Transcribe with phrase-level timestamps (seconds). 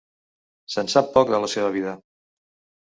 [0.77, 1.97] Se'n sap poc de la seva vida.